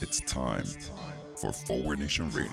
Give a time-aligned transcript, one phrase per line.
[0.00, 0.64] It's time
[1.36, 2.50] for Forward Nation Radio.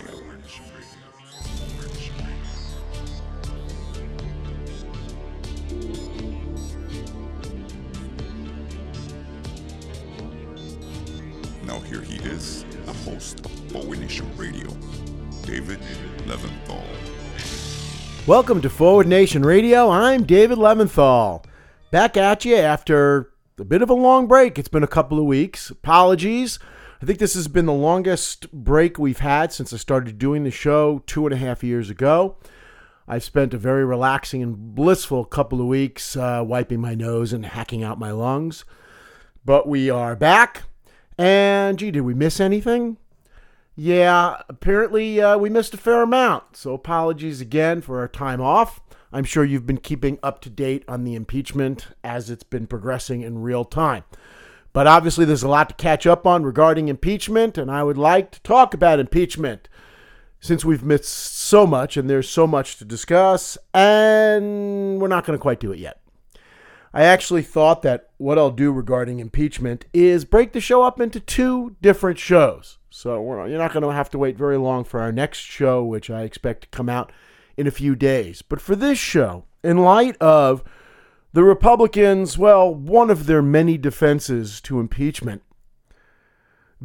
[11.63, 14.69] Now here he is, the host of Forward Nation Radio,
[15.43, 15.79] David
[16.25, 16.83] Leventhal.
[18.27, 19.89] Welcome to Forward Nation Radio.
[19.89, 21.43] I'm David Leventhal.
[21.91, 24.59] Back at you after a bit of a long break.
[24.59, 25.69] It's been a couple of weeks.
[25.69, 26.59] Apologies.
[27.01, 30.51] I think this has been the longest break we've had since I started doing the
[30.51, 32.37] show two and a half years ago.
[33.07, 37.45] I've spent a very relaxing and blissful couple of weeks uh, wiping my nose and
[37.45, 38.63] hacking out my lungs.
[39.45, 40.63] But we are back.
[41.17, 42.97] And gee, did we miss anything?
[43.75, 46.57] Yeah, apparently uh, we missed a fair amount.
[46.57, 48.81] So apologies again for our time off.
[49.11, 53.21] I'm sure you've been keeping up to date on the impeachment as it's been progressing
[53.21, 54.03] in real time.
[54.73, 58.31] But obviously, there's a lot to catch up on regarding impeachment, and I would like
[58.31, 59.69] to talk about impeachment
[60.39, 65.37] since we've missed so much and there's so much to discuss, and we're not going
[65.37, 65.99] to quite do it yet.
[66.93, 71.19] I actually thought that what I'll do regarding impeachment is break the show up into
[71.19, 72.77] two different shows.
[72.89, 76.09] So you're not going to have to wait very long for our next show, which
[76.09, 77.11] I expect to come out
[77.57, 78.41] in a few days.
[78.41, 80.63] But for this show, in light of
[81.33, 85.41] the Republicans, well, one of their many defenses to impeachment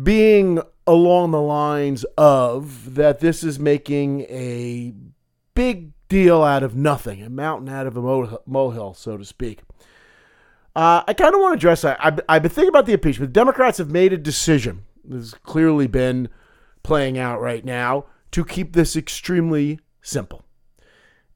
[0.00, 4.92] being along the lines of that this is making a
[5.54, 9.60] big deal out of nothing, a mountain out of a molehill, so to speak.
[10.74, 11.98] Uh, I kind of want to address that.
[12.04, 13.32] I've, I've been thinking about the impeachment.
[13.32, 14.84] The Democrats have made a decision.
[15.04, 16.28] This has clearly been
[16.82, 20.44] playing out right now to keep this extremely simple.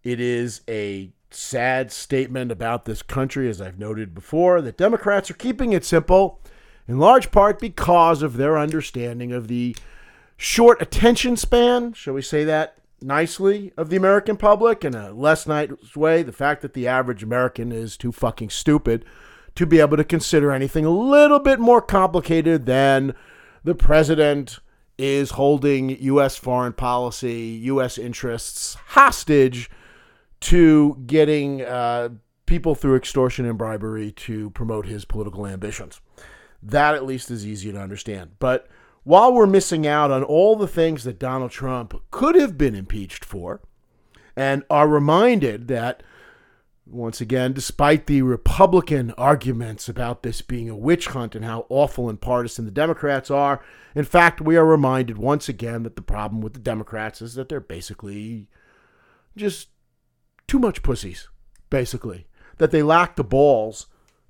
[0.07, 5.35] It is a sad statement about this country, as I've noted before, that Democrats are
[5.35, 6.41] keeping it simple
[6.87, 9.75] in large part because of their understanding of the
[10.37, 15.45] short attention span, shall we say that nicely, of the American public, in a less
[15.45, 19.05] nice way, the fact that the average American is too fucking stupid
[19.56, 23.12] to be able to consider anything a little bit more complicated than
[23.65, 24.61] the president
[24.99, 26.37] is holding U.S.
[26.37, 27.99] foreign policy, U.S.
[27.99, 29.69] interests hostage
[30.41, 32.10] to getting uh,
[32.47, 36.00] people through extortion and bribery to promote his political ambitions.
[36.62, 38.32] That at least is easy to understand.
[38.38, 38.66] But
[39.04, 43.24] while we're missing out on all the things that Donald Trump could have been impeached
[43.24, 43.60] for,
[44.36, 46.02] and are reminded that,
[46.86, 52.08] once again, despite the Republican arguments about this being a witch hunt and how awful
[52.08, 53.62] and partisan the Democrats are,
[53.94, 57.48] in fact, we are reminded once again that the problem with the Democrats is that
[57.48, 58.48] they're basically
[59.36, 59.68] just
[60.47, 61.29] too much pussies,
[61.71, 62.27] basically.
[62.59, 63.87] That they lack the balls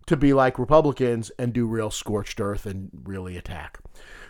[0.07, 3.79] to be like Republicans and do real scorched earth and really attack.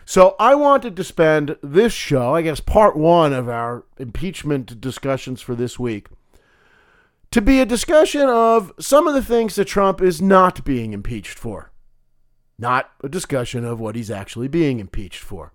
[0.05, 5.41] So I wanted to spend this show, I guess part one of our impeachment discussions
[5.41, 6.07] for this week,
[7.31, 11.37] to be a discussion of some of the things that Trump is not being impeached
[11.37, 11.71] for.
[12.57, 15.51] Not a discussion of what he's actually being impeached for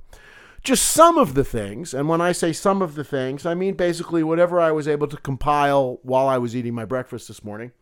[0.63, 3.75] just some of the things, and when I say some of the things, I mean
[3.75, 7.73] basically whatever I was able to compile while I was eating my breakfast this morning,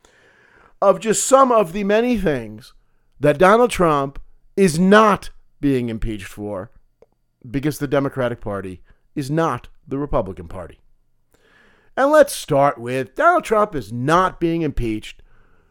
[0.80, 2.72] of just some of the many things
[3.18, 4.18] that Donald Trump
[4.56, 5.30] is not
[5.60, 6.70] being impeached for
[7.48, 8.82] because the Democratic Party
[9.14, 10.80] is not the Republican Party.
[11.96, 15.22] And let's start with Donald Trump is not being impeached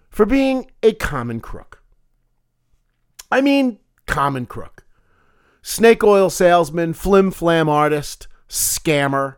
[0.09, 1.81] for being a common crook.
[3.31, 4.78] I mean, common crook
[5.69, 9.35] snake oil salesman, flim flam artist, scammer,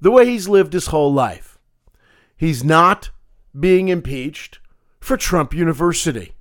[0.00, 1.58] the way he's lived his whole life.
[2.36, 3.10] He's not
[3.58, 4.60] being impeached
[5.00, 6.36] for Trump University,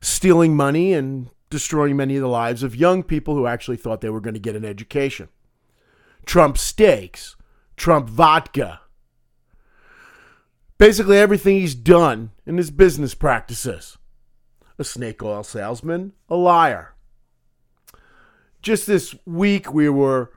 [0.00, 4.10] stealing money and destroying many of the lives of young people who actually thought they
[4.10, 5.28] were going to get an education.
[6.26, 7.36] Trump steaks,
[7.76, 8.80] Trump vodka.
[10.78, 13.98] Basically, everything he's done in his business practices.
[14.80, 16.93] A snake oil salesman, a liar
[18.64, 20.32] just this week we were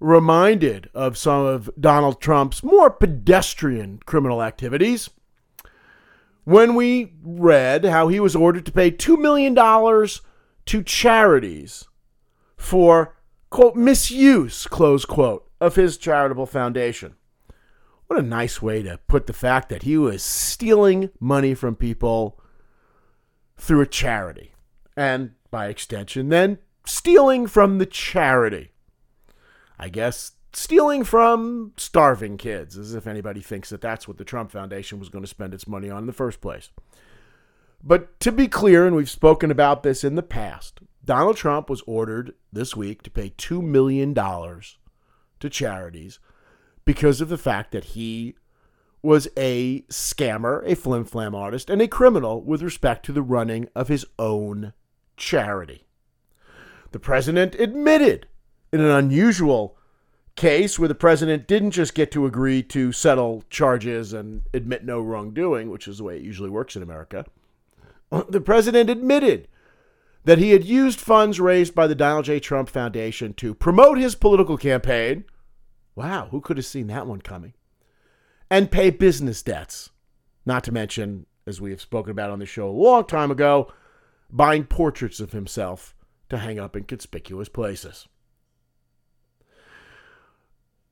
[0.00, 5.08] reminded of some of Donald Trump's more pedestrian criminal activities
[6.42, 11.84] when we read how he was ordered to pay $2 million to charities
[12.56, 13.16] for,
[13.48, 17.14] quote, misuse, close quote, of his charitable foundation.
[18.08, 22.40] What a nice way to put the fact that he was stealing money from people
[23.56, 24.52] through a charity.
[24.96, 28.72] And by extension, then stealing from the charity.
[29.78, 34.50] I guess stealing from starving kids, as if anybody thinks that that's what the Trump
[34.50, 36.70] Foundation was going to spend its money on in the first place.
[37.82, 41.82] But to be clear, and we've spoken about this in the past, Donald Trump was
[41.86, 46.20] ordered this week to pay $2 million to charities
[46.84, 48.36] because of the fact that he
[49.02, 53.68] was a scammer, a flim flam artist, and a criminal with respect to the running
[53.74, 54.72] of his own
[55.16, 55.86] charity.
[56.92, 58.28] The president admitted
[58.72, 59.76] in an unusual
[60.36, 65.00] case where the president didn't just get to agree to settle charges and admit no
[65.00, 67.24] wrongdoing, which is the way it usually works in America.
[68.28, 69.48] The president admitted
[70.24, 72.38] that he had used funds raised by the Donald J.
[72.38, 75.24] Trump Foundation to promote his political campaign.
[75.94, 77.54] Wow, who could have seen that one coming?
[78.50, 79.90] And pay business debts.
[80.44, 83.72] Not to mention, as we have spoken about on the show a long time ago,
[84.30, 85.94] buying portraits of himself
[86.32, 88.08] to hang up in conspicuous places.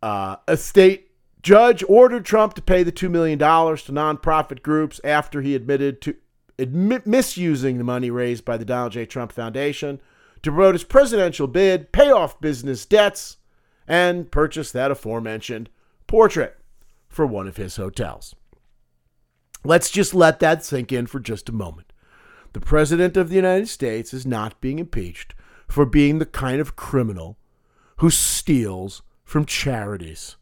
[0.03, 1.11] Uh, a state
[1.43, 6.15] judge ordered Trump to pay the $2 million to nonprofit groups after he admitted to
[6.59, 9.07] admit misusing the money raised by the Donald J.
[9.07, 10.01] Trump Foundation
[10.43, 13.39] to promote his presidential bid, pay off business debts,
[13.89, 15.69] and purchase that aforementioned
[16.07, 16.59] portrait
[17.09, 18.35] for one of his hotels.
[19.65, 21.90] Let's just let that sink in for just a moment.
[22.53, 25.35] The President of the United States is not being impeached
[25.69, 27.39] for being the kind of criminal
[27.99, 30.37] who steals from charities.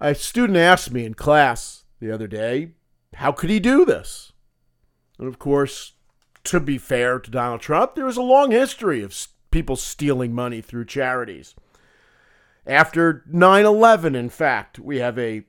[0.00, 2.72] A student asked me in class the other day,
[3.14, 4.32] how could he do this?
[5.18, 5.92] And of course,
[6.44, 10.60] to be fair to Donald Trump, there is a long history of people stealing money
[10.60, 11.54] through charities.
[12.66, 15.44] After 9 11, in fact, we have a,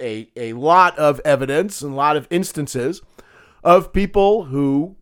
[0.00, 3.02] a, a lot of evidence and a lot of instances
[3.62, 4.96] of people who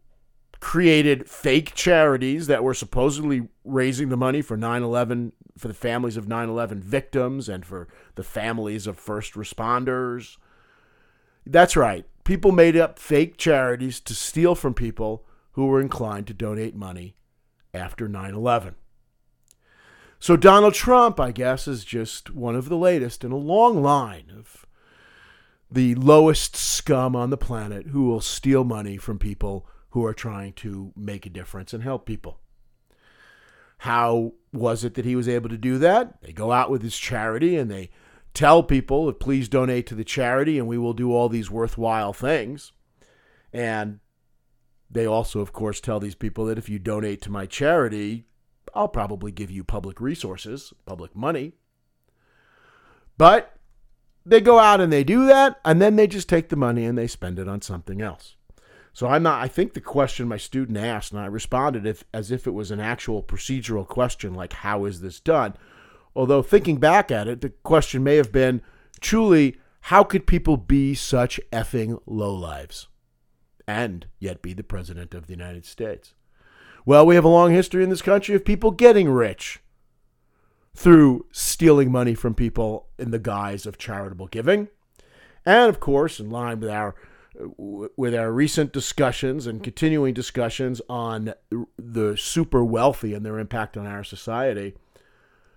[0.61, 6.27] created fake charities that were supposedly raising the money for 9/11 for the families of
[6.27, 10.37] 9/11 victims and for the families of first responders.
[11.47, 12.05] That's right.
[12.25, 17.17] People made up fake charities to steal from people who were inclined to donate money
[17.73, 18.75] after 9/11.
[20.19, 24.31] So Donald Trump, I guess, is just one of the latest in a long line
[24.37, 24.67] of
[25.71, 30.53] the lowest scum on the planet who will steal money from people who are trying
[30.53, 32.41] to make a difference and help people.
[33.79, 36.21] How was it that he was able to do that?
[36.23, 37.91] They go out with his charity and they
[38.35, 42.73] tell people, please donate to the charity and we will do all these worthwhile things.
[43.53, 44.01] And
[44.91, 48.25] they also, of course, tell these people that if you donate to my charity,
[48.75, 51.53] I'll probably give you public resources, public money.
[53.17, 53.57] But
[54.25, 56.97] they go out and they do that, and then they just take the money and
[56.97, 58.37] they spend it on something else.
[58.93, 59.43] So I'm not.
[59.43, 62.71] I think the question my student asked, and I responded if, as if it was
[62.71, 65.55] an actual procedural question, like how is this done?
[66.15, 68.63] Although thinking back at it, the question may have been,
[69.01, 72.89] truly, how could people be such effing lowlives,
[73.67, 76.15] and yet be the president of the United States?
[76.85, 79.61] Well, we have a long history in this country of people getting rich
[80.75, 84.69] through stealing money from people in the guise of charitable giving.
[85.45, 86.95] And of course, in line with our
[87.57, 91.33] with our recent discussions and continuing discussions on
[91.79, 94.75] the super wealthy and their impact on our society,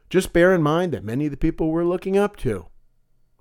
[0.10, 2.68] just bear in mind that many of the people we're looking up to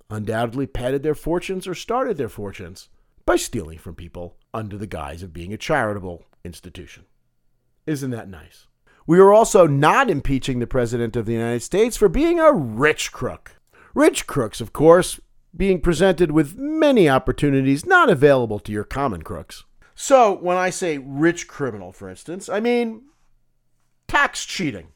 [0.09, 2.89] undoubtedly padded their fortunes or started their fortunes
[3.25, 7.05] by stealing from people under the guise of being a charitable institution.
[7.85, 8.67] Isn't that nice?
[9.05, 13.11] We are also not impeaching the President of the United States for being a rich
[13.11, 13.57] crook.
[13.93, 15.19] Rich crooks, of course,
[15.55, 19.65] being presented with many opportunities not available to your common crooks.
[19.95, 23.03] So, when I say rich criminal, for instance, I mean
[24.07, 24.87] tax cheating.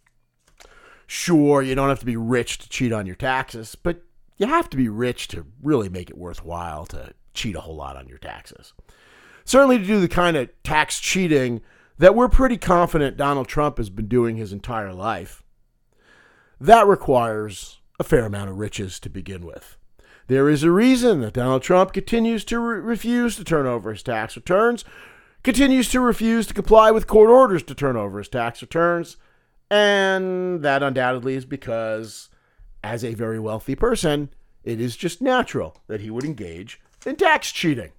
[1.06, 4.02] Sure, you don't have to be rich to cheat on your taxes, but
[4.38, 7.96] you have to be rich to really make it worthwhile to cheat a whole lot
[7.96, 8.74] on your taxes.
[9.46, 11.62] Certainly, to do the kind of tax cheating
[11.98, 15.44] that we're pretty confident Donald Trump has been doing his entire life,
[16.60, 19.78] that requires a fair amount of riches to begin with.
[20.28, 24.04] There is a reason that Donald Trump continues to re- refuse to turn over his
[24.04, 24.84] tax returns,
[25.44, 29.18] continues to refuse to comply with court orders to turn over his tax returns,
[29.70, 32.30] and that undoubtedly is because,
[32.84, 34.30] as a very wealthy person,
[34.64, 37.92] it is just natural that he would engage in tax cheating.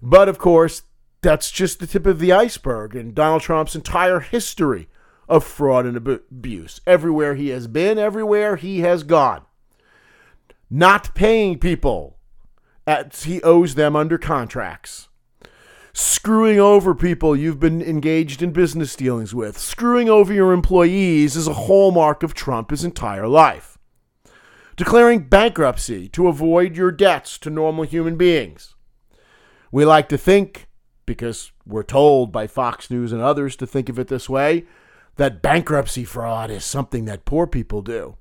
[0.00, 0.82] But of course,
[1.22, 4.88] that's just the tip of the iceberg in Donald Trump's entire history
[5.28, 6.80] of fraud and abuse.
[6.86, 9.42] Everywhere he has been, everywhere he has gone
[10.72, 12.16] not paying people
[12.86, 15.08] as he owes them under contracts,
[15.92, 21.46] screwing over people you've been engaged in business dealings with, screwing over your employees is
[21.46, 23.76] a hallmark of Trump his entire life.
[24.76, 28.74] Declaring bankruptcy to avoid your debts to normal human beings.
[29.70, 30.68] We like to think,
[31.06, 34.64] because we're told by Fox News and others to think of it this way,
[35.16, 38.16] that bankruptcy fraud is something that poor people do.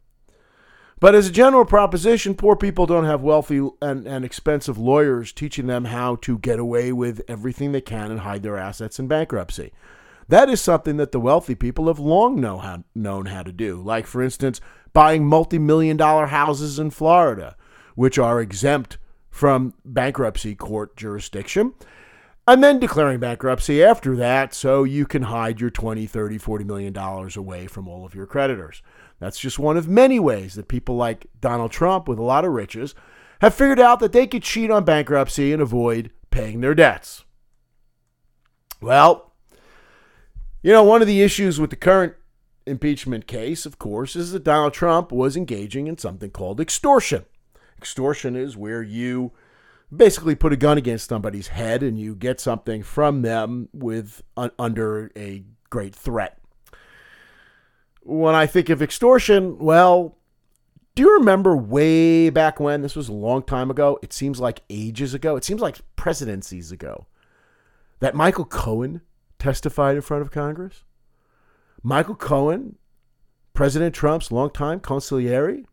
[1.00, 5.66] But as a general proposition, poor people don't have wealthy and, and expensive lawyers teaching
[5.66, 9.74] them how to get away with everything they can and hide their assets in bankruptcy.
[10.28, 13.82] That is something that the wealthy people have long know how, known how to do.
[13.82, 14.62] Like, for instance,
[14.94, 17.56] buying multi million dollar houses in Florida,
[17.96, 19.00] which are exempt
[19.32, 21.74] from bankruptcy court jurisdiction,
[22.48, 26.94] and then declaring bankruptcy after that so you can hide your 20, 30, 40 million
[26.94, 28.82] dollars away from all of your creditors.
[29.20, 32.52] That's just one of many ways that people like Donald Trump with a lot of
[32.52, 32.96] riches
[33.40, 37.24] have figured out that they could cheat on bankruptcy and avoid paying their debts.
[38.82, 39.34] Well,
[40.64, 42.14] you know, one of the issues with the current
[42.66, 47.26] impeachment case, of course, is that Donald Trump was engaging in something called extortion.
[47.78, 49.32] Extortion is where you
[49.96, 54.22] basically put a gun against somebody's head and you get something from them with
[54.58, 56.38] under a great threat.
[58.04, 60.18] When I think of extortion, well,
[60.96, 62.82] do you remember way back when?
[62.82, 64.00] This was a long time ago.
[64.02, 65.36] It seems like ages ago.
[65.36, 67.06] It seems like presidencies ago.
[68.00, 69.02] That Michael Cohen
[69.40, 70.84] testified in front of Congress.
[71.84, 72.78] Michael Cohen,
[73.54, 75.66] President Trump's longtime consigliere,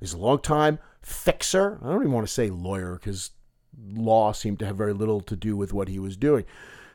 [0.00, 1.78] his longtime fixer.
[1.82, 3.30] I don't even want to say lawyer because
[3.78, 6.44] law seemed to have very little to do with what he was doing.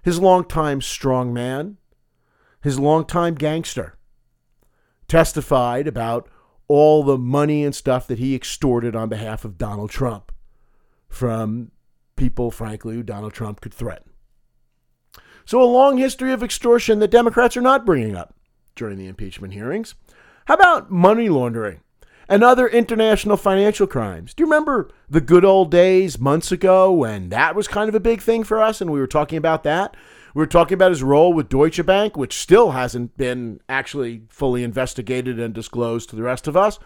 [0.01, 1.77] His longtime strong man,
[2.61, 3.97] his longtime gangster,
[5.07, 6.29] testified about
[6.67, 10.31] all the money and stuff that he extorted on behalf of Donald Trump
[11.09, 11.71] from
[12.15, 14.11] people, frankly, who Donald Trump could threaten.
[15.45, 18.35] So, a long history of extortion that Democrats are not bringing up
[18.75, 19.95] during the impeachment hearings.
[20.45, 21.81] How about money laundering?
[22.29, 24.33] And other international financial crimes.
[24.33, 27.99] Do you remember the good old days months ago when that was kind of a
[27.99, 29.95] big thing for us and we were talking about that?
[30.33, 34.63] We were talking about his role with Deutsche Bank, which still hasn't been actually fully
[34.63, 36.79] investigated and disclosed to the rest of us.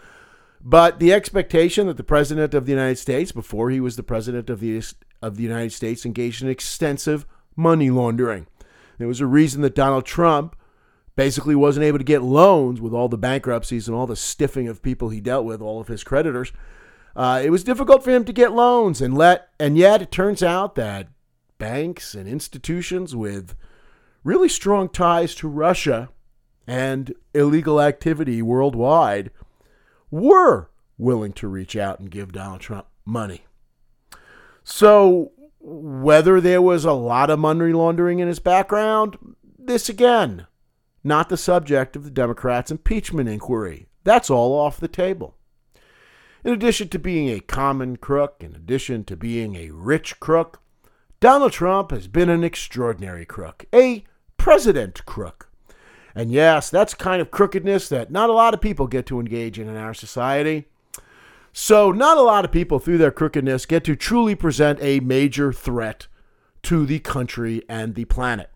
[0.60, 4.50] But the expectation that the president of the United States, before he was the president
[4.50, 4.82] of the
[5.22, 7.24] of the United States, engaged in extensive
[7.54, 8.46] money laundering.
[8.98, 10.56] There was a reason that Donald Trump
[11.16, 14.82] basically wasn't able to get loans with all the bankruptcies and all the stiffing of
[14.82, 16.52] people he dealt with, all of his creditors.
[17.16, 20.42] Uh, it was difficult for him to get loans, and let and yet it turns
[20.42, 21.08] out that
[21.58, 23.56] banks and institutions with
[24.22, 26.10] really strong ties to Russia
[26.66, 29.30] and illegal activity worldwide
[30.10, 30.68] were
[30.98, 33.44] willing to reach out and give Donald Trump money.
[34.62, 39.16] So, whether there was a lot of money laundering in his background,
[39.58, 40.46] this again
[41.06, 43.86] not the subject of the Democrats' impeachment inquiry.
[44.04, 45.36] That's all off the table.
[46.44, 50.60] In addition to being a common crook, in addition to being a rich crook,
[51.18, 54.04] Donald Trump has been an extraordinary crook, a
[54.36, 55.50] president crook.
[56.14, 59.58] And yes, that's kind of crookedness that not a lot of people get to engage
[59.58, 60.66] in in our society.
[61.52, 65.52] So, not a lot of people through their crookedness get to truly present a major
[65.52, 66.06] threat
[66.64, 68.50] to the country and the planet,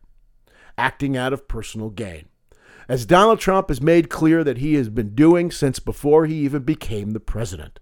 [0.76, 2.26] acting out of personal gain
[2.90, 6.64] as Donald Trump has made clear that he has been doing since before he even
[6.64, 7.78] became the president.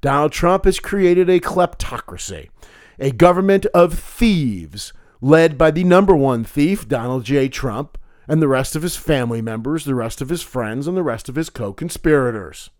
[0.00, 2.48] Donald Trump has created a kleptocracy,
[2.96, 7.48] a government of thieves led by the number one thief, Donald J.
[7.48, 11.02] Trump, and the rest of his family members, the rest of his friends, and the
[11.02, 12.70] rest of his co conspirators.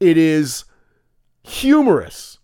[0.00, 0.64] It is
[1.44, 2.38] humorous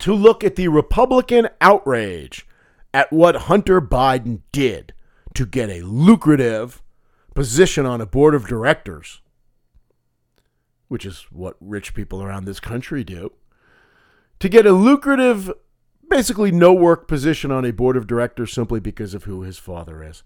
[0.00, 2.46] to look at the Republican outrage
[2.92, 4.92] at what Hunter Biden did
[5.32, 6.82] to get a lucrative
[7.36, 9.20] position on a board of directors,
[10.88, 13.30] which is what rich people around this country do,
[14.40, 15.52] to get a lucrative,
[16.08, 20.02] basically no work position on a board of directors simply because of who his father
[20.02, 20.22] is.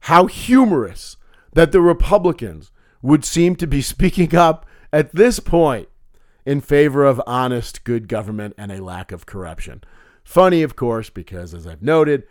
[0.00, 1.16] How humorous
[1.52, 2.70] that the Republicans
[3.02, 5.88] would seem to be speaking up at this point
[6.44, 9.82] in favor of honest, good government and a lack of corruption.
[10.22, 12.22] Funny, of course, because as I've noted,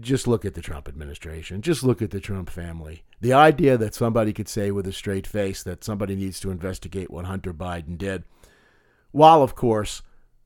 [0.00, 1.62] just look at the Trump administration.
[1.62, 3.02] Just look at the Trump family.
[3.20, 7.10] The idea that somebody could say with a straight face that somebody needs to investigate
[7.10, 8.24] what Hunter Biden did,
[9.10, 10.02] while, of course,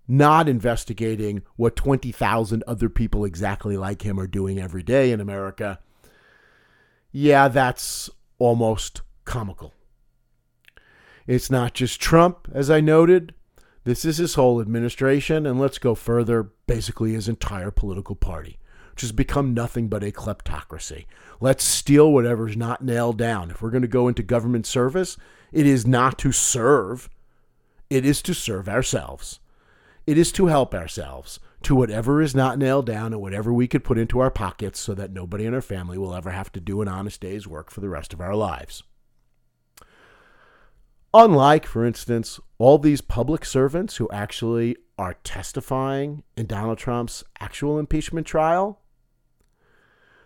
[0.07, 5.81] not investigating what 20,000 other people exactly like him are doing every day in America,
[7.11, 8.09] yeah, that's
[8.39, 9.75] almost comical.
[11.27, 13.35] It's not just Trump, as I noted.
[13.83, 18.60] This is his whole administration, and let's go further basically his entire political party
[18.91, 21.07] which has become nothing but a kleptocracy.
[21.41, 23.51] Let's steal whatever's not nailed down.
[23.51, 25.17] If we're going to go into government service,
[25.53, 27.09] it is not to serve,
[27.89, 29.41] it is to serve ourselves.
[30.07, 33.85] It is to help ourselves, to whatever is not nailed down and whatever we could
[33.85, 36.81] put into our pockets so that nobody in our family will ever have to do
[36.83, 38.83] an honest day's work for the rest of our lives.
[41.13, 47.79] Unlike, for instance, all these public servants who actually are testifying in Donald Trump's actual
[47.79, 48.81] impeachment trial,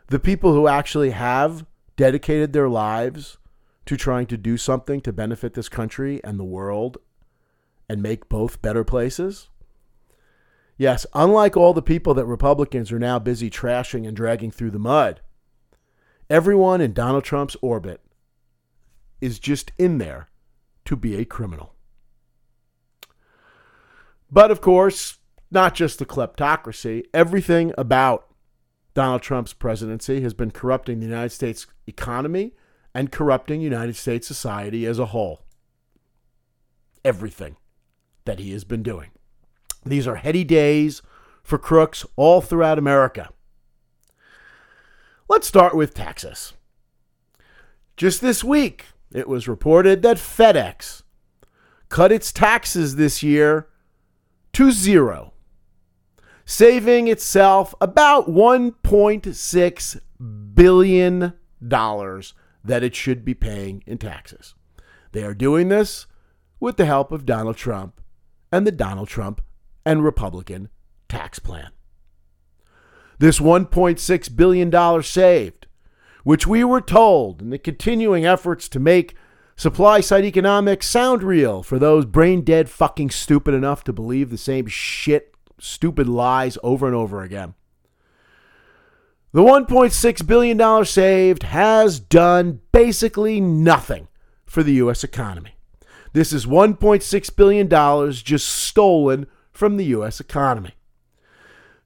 [0.08, 1.64] the people who actually have
[1.96, 3.38] dedicated their lives
[3.86, 6.98] to trying to do something to benefit this country and the world
[7.88, 9.48] and make both better places.
[10.76, 14.80] Yes, unlike all the people that Republicans are now busy trashing and dragging through the
[14.80, 15.20] mud,
[16.28, 18.00] everyone in Donald Trump's orbit
[19.20, 20.30] is just in there
[20.84, 21.73] to be a criminal.
[24.34, 25.18] But of course,
[25.52, 28.26] not just the kleptocracy, everything about
[28.92, 32.52] Donald Trump's presidency has been corrupting the United States economy
[32.92, 35.42] and corrupting United States society as a whole.
[37.04, 37.54] Everything
[38.24, 39.10] that he has been doing.
[39.86, 41.00] These are heady days
[41.44, 43.28] for crooks all throughout America.
[45.28, 46.54] Let's start with Texas.
[47.96, 51.02] Just this week, it was reported that FedEx
[51.88, 53.68] cut its taxes this year
[54.54, 55.32] to zero,
[56.44, 60.00] saving itself about $1.6
[60.54, 64.54] billion that it should be paying in taxes.
[65.12, 66.06] They are doing this
[66.58, 68.00] with the help of Donald Trump
[68.50, 69.40] and the Donald Trump
[69.84, 70.68] and Republican
[71.08, 71.70] tax plan.
[73.18, 75.66] This $1.6 billion saved
[76.25, 79.14] which we were told in the continuing efforts to make
[79.56, 84.38] supply side economics sound real for those brain dead fucking stupid enough to believe the
[84.38, 87.54] same shit, stupid lies over and over again.
[89.32, 94.06] The $1.6 billion saved has done basically nothing
[94.46, 95.02] for the U.S.
[95.02, 95.56] economy.
[96.12, 100.20] This is $1.6 billion just stolen from the U.S.
[100.20, 100.75] economy.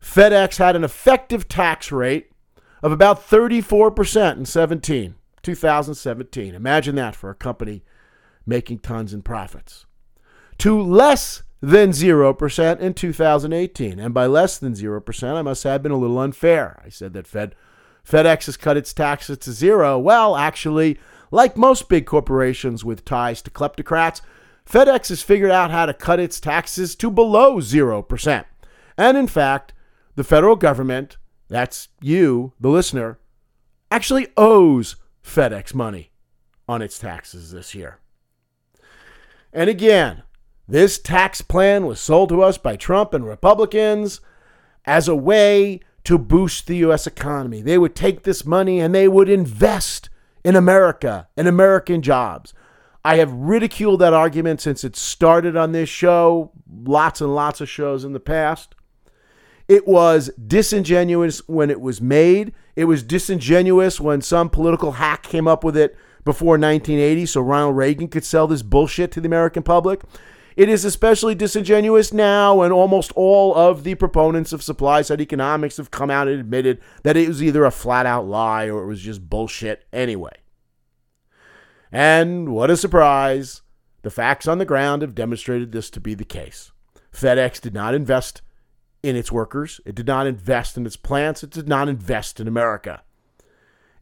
[0.03, 2.31] FedEx had an effective tax rate
[2.83, 6.55] of about 34% in 17, 2017.
[6.55, 7.83] Imagine that for a company
[8.47, 9.87] making tons in profits.
[10.59, 13.99] To less than 0% in 2018.
[13.99, 16.81] And by less than 0%, I must have been a little unfair.
[16.85, 17.55] I said that Fed
[18.09, 19.99] FedEx has cut its taxes to zero.
[19.99, 20.99] Well, actually,
[21.31, 24.23] like most big corporations with ties to kleptocrats,
[24.67, 28.45] FedEx has figured out how to cut its taxes to below 0%.
[28.97, 29.75] And in fact,
[30.15, 33.19] the federal government that's you, the listener,
[33.91, 34.97] actually owes
[35.29, 36.11] FedEx money
[36.69, 37.99] on its taxes this year.
[39.53, 40.23] And again,
[40.67, 44.21] this tax plan was sold to us by Trump and Republicans
[44.85, 47.07] as a way to boost the U.S.
[47.07, 47.63] economy.
[47.63, 50.11] They would take this money and they would invest
[50.45, 52.55] in America and American jobs.
[53.05, 56.53] I have ridiculed that argument since it started on this show,
[56.85, 58.75] lots and lots of shows in the past.
[59.69, 62.55] It was disingenuous when it was made.
[62.75, 67.77] It was disingenuous when some political hack came up with it before 1980 so Ronald
[67.77, 70.01] Reagan could sell this bullshit to the American public.
[70.57, 75.77] It is especially disingenuous now when almost all of the proponents of supply side economics
[75.77, 78.87] have come out and admitted that it was either a flat out lie or it
[78.87, 80.35] was just bullshit anyway.
[81.93, 83.63] And what a surprise!
[84.03, 86.73] The facts on the ground have demonstrated this to be the case.
[87.13, 88.43] FedEx did not invest
[89.03, 89.81] in its workers.
[89.85, 91.43] It did not invest in its plants.
[91.43, 93.03] It did not invest in America.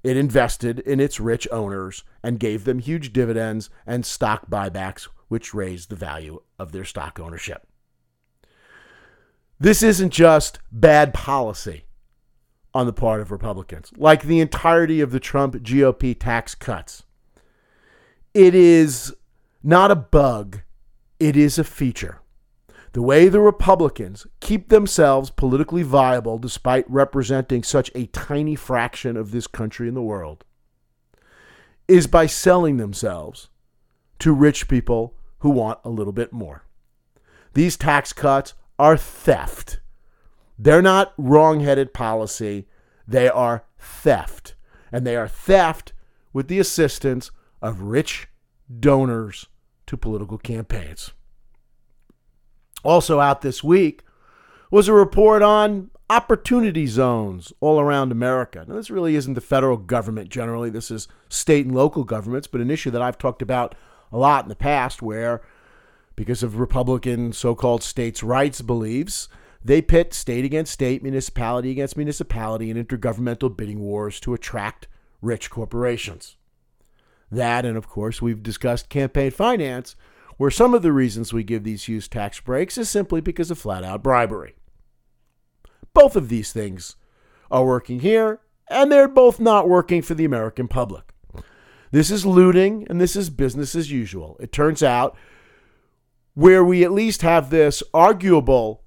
[0.03, 5.55] It invested in its rich owners and gave them huge dividends and stock buybacks, which
[5.55, 7.67] raised the value of their stock ownership.
[9.59, 11.87] This isn't just bad policy
[12.75, 17.05] on the part of Republicans, like the entirety of the Trump GOP tax cuts.
[18.35, 19.15] It is
[19.63, 20.61] not a bug,
[21.19, 22.21] it is a feature.
[22.97, 29.33] The way the Republicans keep themselves politically viable despite representing such a tiny fraction of
[29.33, 30.47] this country and the world
[31.87, 33.51] is by selling themselves
[34.21, 36.65] to rich people who want a little bit more.
[37.53, 39.81] These tax cuts are theft.
[40.59, 42.67] They're not wrong headed policy,
[43.07, 44.55] they are theft.
[44.91, 45.93] And they are theft
[46.33, 47.31] with the assistance
[47.61, 48.29] of rich
[48.81, 49.49] donors
[49.87, 51.13] to political campaigns.
[52.85, 54.03] Also, out this week
[54.71, 58.65] was a report on opportunity zones all around America.
[58.67, 62.61] Now, this really isn't the federal government generally, this is state and local governments, but
[62.61, 63.75] an issue that I've talked about
[64.13, 65.43] a lot in the past where,
[66.15, 69.29] because of Republican so called states' rights beliefs,
[69.65, 74.87] they pit state against state, municipality against municipality in intergovernmental bidding wars to attract
[75.21, 76.37] rich corporations.
[77.33, 79.97] That, and of course, we've discussed campaign finance,
[80.37, 83.59] where some of the reasons we give these huge tax breaks is simply because of
[83.59, 84.57] flat out bribery.
[85.95, 86.97] Both of these things
[87.51, 91.13] are working here, and they're both not working for the American public.
[91.91, 94.37] This is looting, and this is business as usual.
[94.41, 95.17] It turns out
[96.35, 98.83] where we at least have this arguable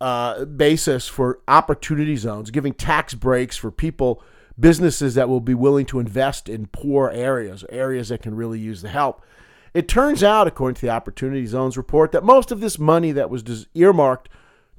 [0.00, 4.22] uh, basis for opportunity zones, giving tax breaks for people,
[4.58, 8.80] businesses that will be willing to invest in poor areas, areas that can really use
[8.80, 9.22] the help.
[9.76, 13.28] It turns out, according to the Opportunity Zones report, that most of this money that
[13.28, 14.30] was earmarked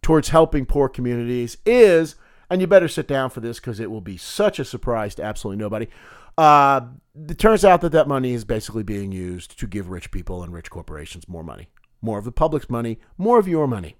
[0.01, 2.15] towards helping poor communities is,
[2.49, 5.23] and you better sit down for this because it will be such a surprise to
[5.23, 5.88] absolutely nobody.
[6.36, 6.81] Uh,
[7.29, 10.51] it turns out that that money is basically being used to give rich people and
[10.51, 11.69] rich corporations more money,
[12.01, 13.97] more of the public's money, more of your money.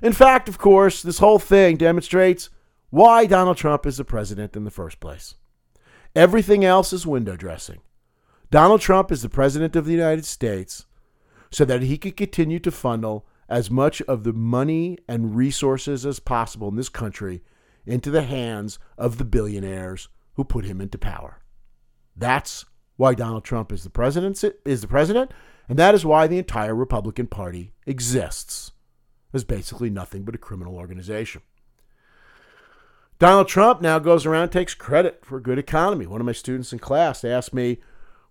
[0.00, 2.50] In fact, of course, this whole thing demonstrates
[2.90, 5.34] why Donald Trump is the president in the first place.
[6.14, 7.80] Everything else is window dressing.
[8.50, 10.86] Donald Trump is the President of the United States
[11.52, 16.18] so that he could continue to funnel as much of the money and resources as
[16.18, 17.42] possible in this country
[17.86, 21.40] into the hands of the billionaires who put him into power.
[22.16, 22.64] That's
[22.96, 25.32] why Donald Trump is the president is the president,
[25.68, 28.72] and that is why the entire Republican Party exists.
[29.32, 31.42] As basically nothing but a criminal organization.
[33.20, 36.06] Donald Trump now goes around takes credit for a good economy.
[36.06, 37.78] One of my students in class asked me,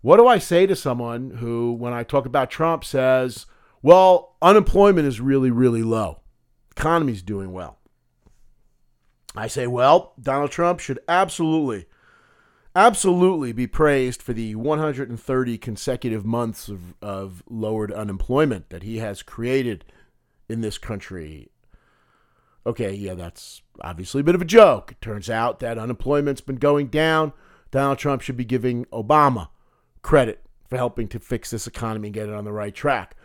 [0.02, 3.46] what do I say to someone who, when I talk about Trump, says,
[3.82, 6.22] well, unemployment is really, really low,
[6.72, 7.80] economy's doing well?
[9.36, 11.86] I say, well, Donald Trump should absolutely,
[12.76, 19.22] absolutely be praised for the 130 consecutive months of, of lowered unemployment that he has
[19.22, 19.86] created
[20.48, 21.52] in this country.
[22.66, 24.94] Okay, yeah, that's obviously a bit of a joke.
[24.94, 27.34] It turns out that unemployment's been going down.
[27.72, 29.50] Donald Trump should be giving Obama
[30.02, 33.16] credit for helping to fix this economy and get it on the right track.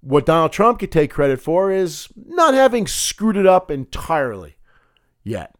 [0.00, 4.56] What Donald Trump could take credit for is not having screwed it up entirely
[5.24, 5.54] yet.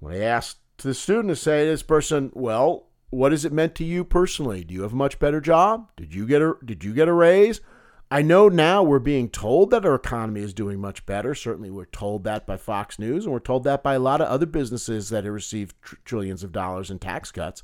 [0.00, 3.74] When I asked the student to say to this person, well, what has it meant
[3.76, 4.64] to you personally?
[4.64, 5.90] Do you have a much better job?
[5.96, 7.60] Did you get a did you get a raise?
[8.10, 11.34] I know now we're being told that our economy is doing much better.
[11.34, 14.28] Certainly, we're told that by Fox News, and we're told that by a lot of
[14.28, 17.62] other businesses that have received tr- trillions of dollars in tax cuts.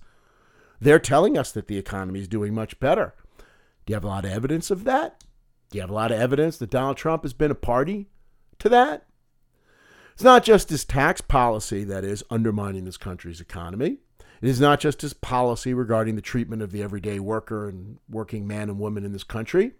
[0.80, 3.14] They're telling us that the economy is doing much better.
[3.84, 5.22] Do you have a lot of evidence of that?
[5.70, 8.08] Do you have a lot of evidence that Donald Trump has been a party
[8.58, 9.06] to that?
[10.14, 13.98] It's not just his tax policy that is undermining this country's economy.
[14.42, 18.46] It is not just his policy regarding the treatment of the everyday worker and working
[18.46, 19.72] man and woman in this country.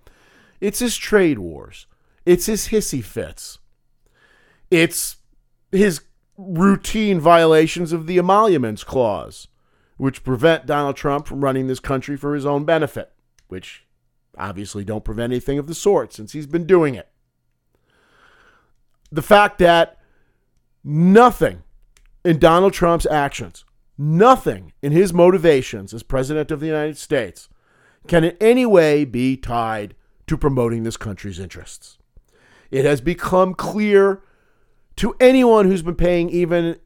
[0.61, 1.87] It's his trade wars.
[2.27, 3.59] It's his hissy fits.
[4.71, 5.17] It's
[5.73, 6.03] his
[6.37, 9.49] routine violations of the emoluments clause
[10.01, 13.13] which prevent Donald Trump from running this country for his own benefit,
[13.49, 13.85] which
[14.39, 17.11] obviously don't prevent anything of the sort since he's been doing it.
[19.13, 19.99] The fact that
[20.83, 21.65] nothing
[22.25, 23.67] in Donald Trump's actions,
[23.99, 27.51] nothing in his motivations as president of the United States
[28.07, 29.95] can in any way be tied
[30.29, 31.99] to promoting this country's interests.
[32.71, 34.23] It has become clear
[34.97, 36.79] to anyone who's been paying even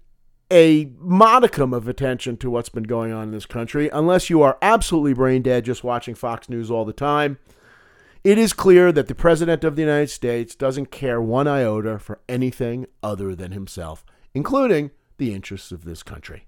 [0.51, 4.59] a modicum of attention to what's been going on in this country, unless you are
[4.61, 7.39] absolutely brain dead just watching Fox News all the time,
[8.23, 12.21] it is clear that the President of the United States doesn't care one iota for
[12.29, 16.47] anything other than himself, including the interests of this country.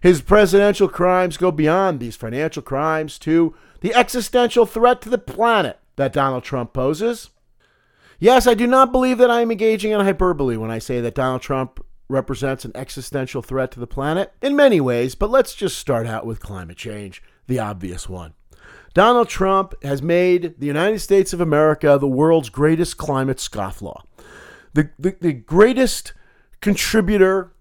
[0.00, 5.78] His presidential crimes go beyond these financial crimes to the existential threat to the planet
[5.96, 7.30] that Donald Trump poses.
[8.18, 11.14] Yes, I do not believe that I am engaging in hyperbole when I say that
[11.14, 14.32] Donald Trump represents an existential threat to the planet?
[14.40, 18.34] In many ways, but let's just start out with climate change, the obvious one.
[18.94, 24.02] Donald Trump has made the United States of America the world's greatest climate scofflaw,
[24.74, 26.12] the, the, the greatest
[26.60, 27.52] contributor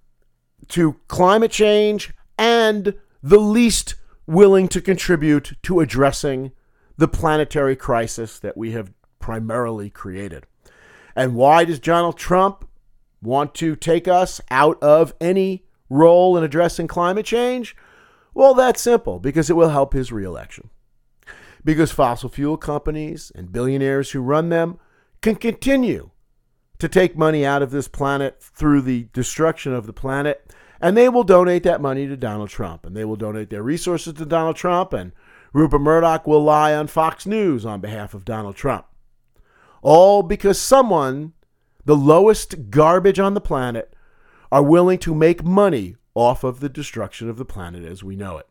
[0.68, 3.96] to climate change and the least
[4.28, 6.52] willing to contribute to addressing
[6.98, 10.46] the planetary crisis that we have primarily created.
[11.16, 12.68] And why does Donald Trump
[13.21, 17.75] Want to take us out of any role in addressing climate change?
[18.34, 20.69] Well, that's simple because it will help his reelection.
[21.63, 24.79] Because fossil fuel companies and billionaires who run them
[25.21, 26.10] can continue
[26.79, 31.07] to take money out of this planet through the destruction of the planet, and they
[31.07, 34.55] will donate that money to Donald Trump, and they will donate their resources to Donald
[34.55, 35.12] Trump, and
[35.53, 38.88] Rupert Murdoch will lie on Fox News on behalf of Donald Trump.
[39.84, 41.34] All because someone
[41.86, 43.96] the lowest garbage on the planet,
[44.52, 48.38] are willing to make money off of the destruction of the planet as we know
[48.38, 48.48] it.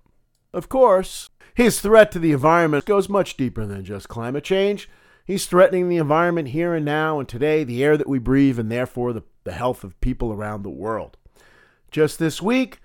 [0.53, 4.89] Of course, his threat to the environment goes much deeper than just climate change.
[5.25, 8.71] He's threatening the environment here and now and today, the air that we breathe, and
[8.71, 11.19] therefore the, the health of people around the world.
[11.91, 12.81] Just this week,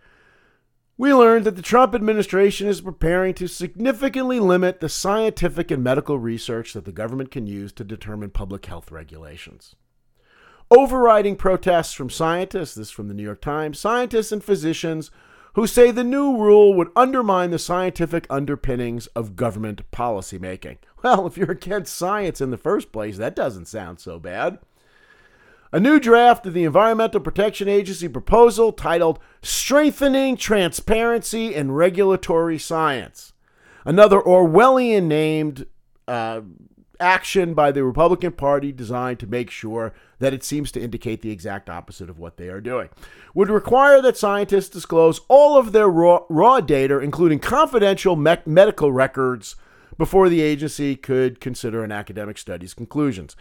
[0.97, 6.19] we learned that the Trump administration is preparing to significantly limit the scientific and medical
[6.19, 9.75] research that the government can use to determine public health regulations.
[10.71, 15.11] Overriding protests from scientists, this from the New York Times, scientists and physicians
[15.53, 20.77] who say the new rule would undermine the scientific underpinnings of government policymaking.
[21.03, 24.57] Well, if you're against science in the first place, that doesn't sound so bad.
[25.71, 33.33] A new draft of the Environmental Protection Agency proposal titled Strengthening Transparency and Regulatory Science.
[33.85, 35.67] Another Orwellian named
[36.07, 36.41] uh,
[36.99, 41.31] action by the Republican Party designed to make sure that it seems to indicate the
[41.31, 42.89] exact opposite of what they are doing.
[43.33, 48.91] Would require that scientists disclose all of their raw, raw data, including confidential me- medical
[48.91, 49.55] records,
[49.97, 53.35] before the agency could consider an academic study's conclusions.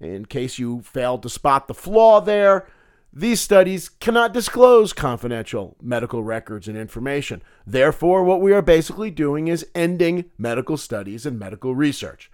[0.00, 2.66] In case you failed to spot the flaw there,
[3.12, 7.42] these studies cannot disclose confidential medical records and information.
[7.66, 12.30] Therefore, what we are basically doing is ending medical studies and medical research.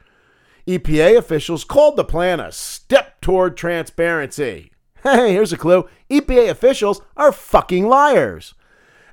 [0.66, 4.70] EPA officials called the plan a step toward transparency.
[5.02, 8.54] Hey, here's a clue EPA officials are fucking liars.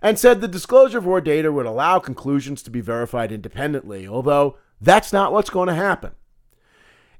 [0.03, 4.55] And said the disclosure of raw data would allow conclusions to be verified independently, although
[4.79, 6.11] that's not what's going to happen.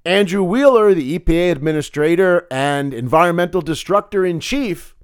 [0.06, 4.96] Andrew Wheeler, the EPA administrator and environmental destructor in chief,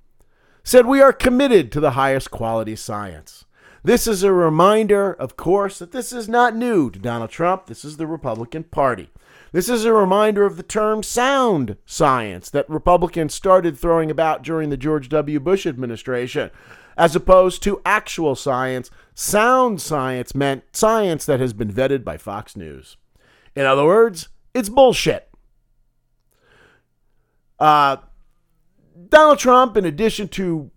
[0.63, 3.45] said we are committed to the highest quality science.
[3.83, 7.67] This is a reminder, of course, that this is not new to Donald Trump.
[7.67, 9.09] This is the Republican Party.
[9.55, 14.69] This is a reminder of the term sound science that Republicans started throwing about during
[14.69, 15.39] the George W.
[15.39, 16.51] Bush administration.
[16.97, 22.57] As opposed to actual science, sound science meant science that has been vetted by Fox
[22.57, 22.97] News.
[23.55, 25.29] In other words, it's bullshit.
[27.57, 27.95] Uh,
[29.07, 30.69] Donald Trump, in addition to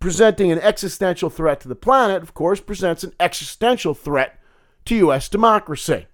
[0.00, 4.40] presenting an existential threat to the planet, of course, presents an existential threat
[4.86, 5.28] to U.S.
[5.28, 6.06] democracy.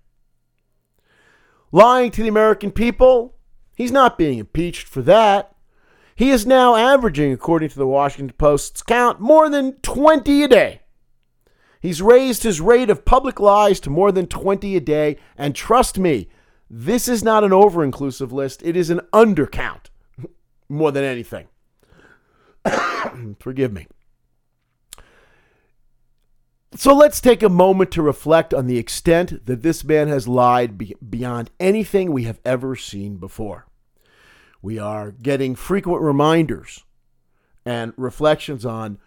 [1.72, 3.34] Lying to the American people,
[3.74, 5.56] he's not being impeached for that.
[6.14, 10.82] He is now averaging, according to the Washington Post's count, more than 20 a day.
[11.80, 15.98] He's raised his rate of public lies to more than 20 a day, and trust
[15.98, 16.28] me,
[16.68, 19.86] this is not an over inclusive list, it is an undercount
[20.68, 21.48] more than anything.
[23.40, 23.88] Forgive me.
[26.74, 30.78] So let's take a moment to reflect on the extent that this man has lied
[30.78, 33.66] be- beyond anything we have ever seen before.
[34.62, 36.82] We are getting frequent reminders
[37.66, 38.98] and reflections on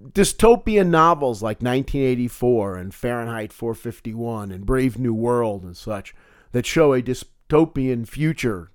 [0.00, 6.14] dystopian novels like 1984 and Fahrenheit 451 and Brave New World and such
[6.52, 8.70] that show a dystopian future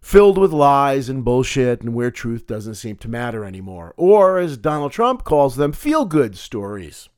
[0.00, 3.94] filled with lies and bullshit and where truth doesn't seem to matter anymore.
[3.96, 7.08] Or, as Donald Trump calls them, feel good stories.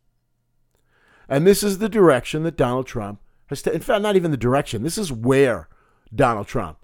[1.29, 3.77] And this is the direction that Donald Trump has taken.
[3.77, 4.83] In fact, not even the direction.
[4.83, 5.69] This is where
[6.15, 6.79] Donald Trump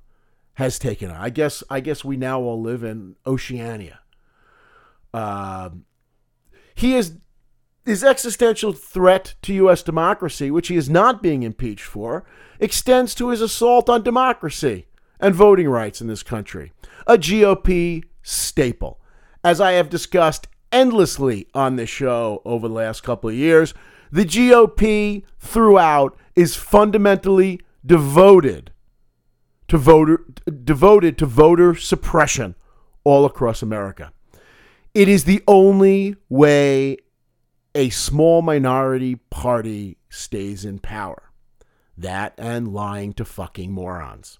[0.54, 1.16] has taken it.
[1.16, 1.62] I guess.
[1.70, 4.00] I guess we now all live in Oceania.
[5.12, 5.84] Um,
[6.74, 7.16] he is
[7.84, 9.82] his existential threat to U.S.
[9.82, 12.24] democracy, which he is not being impeached for,
[12.58, 14.86] extends to his assault on democracy
[15.20, 16.72] and voting rights in this country,
[17.06, 19.00] a GOP staple.
[19.42, 23.74] As I have discussed endlessly on this show over the last couple of years,
[24.14, 28.70] the GOP throughout is fundamentally devoted
[29.66, 30.24] to voter
[30.62, 32.54] devoted to voter suppression
[33.02, 34.12] all across America.
[34.94, 36.98] It is the only way
[37.74, 41.32] a small minority party stays in power.
[41.98, 44.38] That and lying to fucking morons.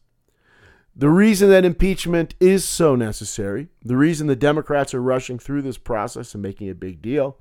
[0.94, 5.78] The reason that impeachment is so necessary, the reason the Democrats are rushing through this
[5.78, 7.38] process and making a big deal,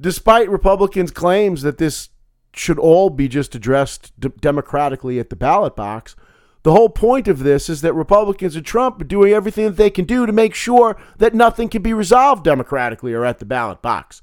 [0.00, 2.08] despite Republicans' claims that this
[2.52, 6.16] should all be just addressed d- democratically at the ballot box,
[6.62, 9.90] the whole point of this is that Republicans and Trump are doing everything that they
[9.90, 13.80] can do to make sure that nothing can be resolved democratically or at the ballot
[13.80, 14.20] box.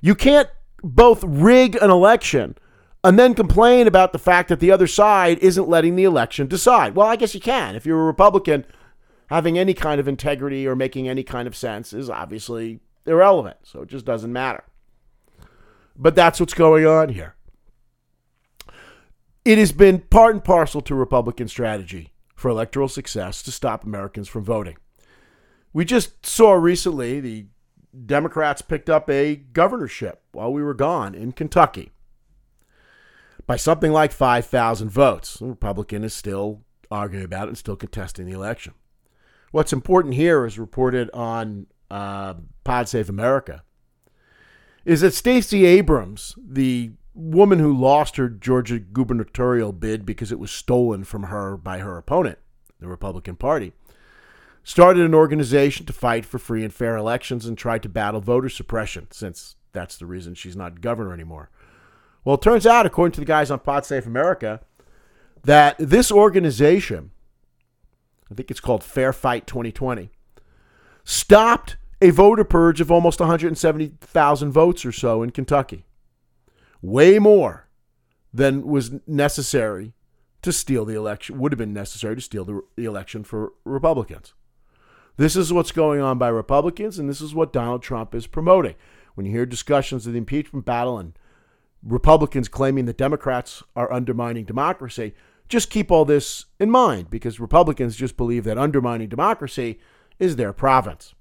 [0.00, 0.48] You can't
[0.82, 2.56] both rig an election
[3.04, 6.96] and then complain about the fact that the other side isn't letting the election decide.
[6.96, 7.76] Well, I guess you can.
[7.76, 8.64] If you're a Republican,
[9.28, 13.58] having any kind of integrity or making any kind of sense is obviously irrelevant.
[13.62, 14.64] So it just doesn't matter.
[15.98, 17.34] But that's what's going on here.
[19.44, 24.28] It has been part and parcel to Republican strategy for electoral success to stop Americans
[24.28, 24.76] from voting.
[25.72, 27.46] We just saw recently the
[28.04, 31.92] Democrats picked up a governorship while we were gone in Kentucky.
[33.46, 35.38] by something like 5,000 votes.
[35.38, 38.74] The Republican is still arguing about it and still contesting the election.
[39.52, 43.62] What's important here is reported on uh, Pod Save America
[44.86, 50.52] is that Stacey Abrams, the woman who lost her Georgia gubernatorial bid because it was
[50.52, 52.38] stolen from her by her opponent,
[52.78, 53.72] the Republican Party,
[54.62, 58.48] started an organization to fight for free and fair elections and tried to battle voter
[58.48, 61.50] suppression, since that's the reason she's not governor anymore.
[62.24, 64.60] Well, it turns out, according to the guys on Pod Save America,
[65.42, 67.10] that this organization,
[68.30, 70.10] I think it's called Fair Fight 2020,
[71.02, 75.84] stopped a voter purge of almost 170,000 votes or so in Kentucky.
[76.82, 77.68] Way more
[78.32, 79.94] than was necessary
[80.42, 84.34] to steal the election, would have been necessary to steal the, the election for Republicans.
[85.16, 88.74] This is what's going on by Republicans, and this is what Donald Trump is promoting.
[89.14, 91.18] When you hear discussions of the impeachment battle and
[91.82, 95.14] Republicans claiming that Democrats are undermining democracy,
[95.48, 99.78] just keep all this in mind because Republicans just believe that undermining democracy
[100.18, 101.14] is their province.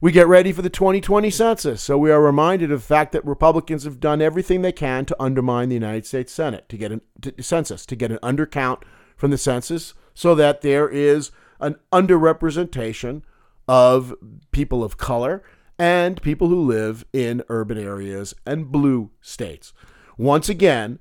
[0.00, 3.24] We get ready for the 2020 census, so we are reminded of the fact that
[3.24, 7.42] Republicans have done everything they can to undermine the United States Senate to get a
[7.42, 8.82] census, to get an undercount
[9.16, 13.22] from the census, so that there is an underrepresentation
[13.66, 14.14] of
[14.52, 15.42] people of color
[15.80, 19.72] and people who live in urban areas and blue states.
[20.16, 21.00] Once again,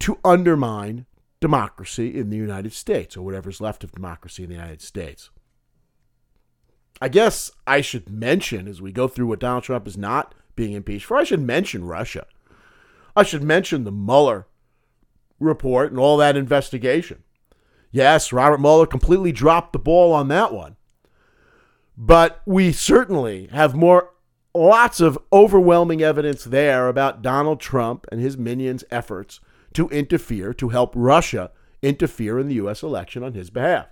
[0.00, 1.06] to undermine
[1.40, 5.30] democracy in the United States, or whatever's left of democracy in the United States.
[7.00, 10.72] I guess I should mention as we go through what Donald Trump is not being
[10.72, 12.26] impeached for, I should mention Russia.
[13.14, 14.46] I should mention the Mueller
[15.38, 17.22] report and all that investigation.
[17.90, 20.76] Yes, Robert Mueller completely dropped the ball on that one.
[21.96, 24.10] But we certainly have more
[24.54, 29.40] lots of overwhelming evidence there about Donald Trump and his minions' efforts
[29.74, 31.50] to interfere, to help Russia
[31.82, 32.82] interfere in the U.S.
[32.82, 33.86] election on his behalf.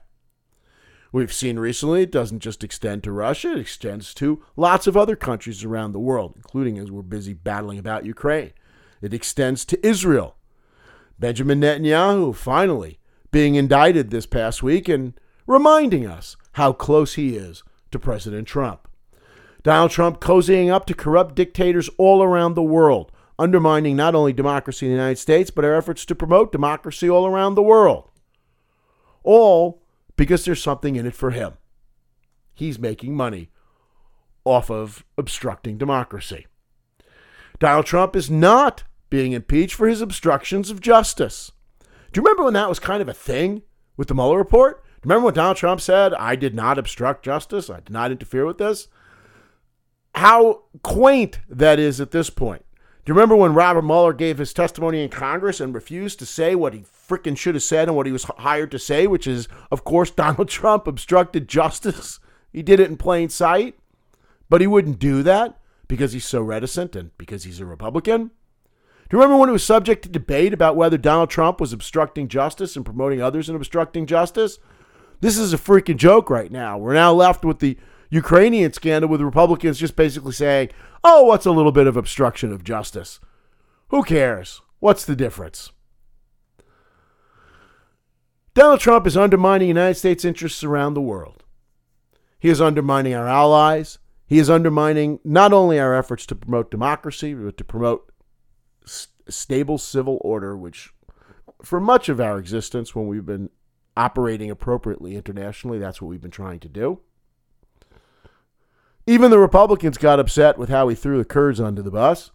[1.14, 5.14] We've seen recently it doesn't just extend to Russia, it extends to lots of other
[5.14, 8.50] countries around the world, including as we're busy battling about Ukraine.
[9.00, 10.34] It extends to Israel.
[11.16, 12.98] Benjamin Netanyahu finally
[13.30, 15.14] being indicted this past week and
[15.46, 18.88] reminding us how close he is to President Trump.
[19.62, 24.86] Donald Trump cozying up to corrupt dictators all around the world, undermining not only democracy
[24.86, 28.10] in the United States, but our efforts to promote democracy all around the world.
[29.22, 29.83] All
[30.16, 31.54] because there's something in it for him.
[32.54, 33.50] He's making money
[34.44, 36.46] off of obstructing democracy.
[37.58, 41.52] Donald Trump is not being impeached for his obstructions of justice.
[42.12, 43.62] Do you remember when that was kind of a thing
[43.96, 44.84] with the Mueller report?
[44.84, 48.10] Do you remember when Donald Trump said, I did not obstruct justice, I did not
[48.10, 48.88] interfere with this?
[50.14, 52.63] How quaint that is at this point.
[53.04, 56.54] Do you remember when Robert Mueller gave his testimony in Congress and refused to say
[56.54, 59.46] what he freaking should have said and what he was hired to say, which is,
[59.70, 62.18] of course, Donald Trump obstructed justice?
[62.50, 63.78] He did it in plain sight,
[64.48, 68.30] but he wouldn't do that because he's so reticent and because he's a Republican.
[69.10, 72.26] Do you remember when it was subject to debate about whether Donald Trump was obstructing
[72.26, 74.58] justice and promoting others in obstructing justice?
[75.20, 76.78] This is a freaking joke right now.
[76.78, 77.76] We're now left with the
[78.14, 80.68] Ukrainian scandal with Republicans just basically saying,
[81.02, 83.18] oh, what's a little bit of obstruction of justice?
[83.88, 84.62] Who cares?
[84.78, 85.72] What's the difference?
[88.54, 91.42] Donald Trump is undermining United States interests around the world.
[92.38, 93.98] He is undermining our allies.
[94.26, 98.12] He is undermining not only our efforts to promote democracy, but to promote
[99.28, 100.92] stable civil order, which
[101.64, 103.50] for much of our existence, when we've been
[103.96, 107.00] operating appropriately internationally, that's what we've been trying to do.
[109.06, 112.30] Even the Republicans got upset with how he threw the Kurds under the bus.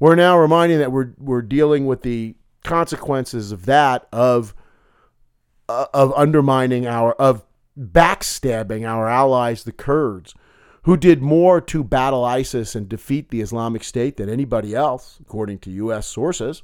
[0.00, 2.34] We're now reminding that we're we're dealing with the
[2.64, 4.54] consequences of that of
[5.68, 7.44] uh, of undermining our of
[7.78, 10.34] backstabbing our allies the Kurds
[10.84, 15.58] who did more to battle ISIS and defeat the Islamic State than anybody else according
[15.60, 16.62] to US sources.